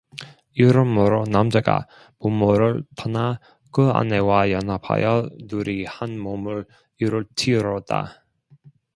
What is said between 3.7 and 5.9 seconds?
그 아내와 연합하여 둘이